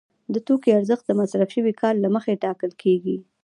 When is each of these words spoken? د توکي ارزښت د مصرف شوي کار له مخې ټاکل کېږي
د 0.33 0.35
توکي 0.47 0.69
ارزښت 0.79 1.03
د 1.07 1.11
مصرف 1.21 1.49
شوي 1.55 1.73
کار 1.81 1.93
له 2.03 2.09
مخې 2.15 2.41
ټاکل 2.43 2.71
کېږي 2.81 3.17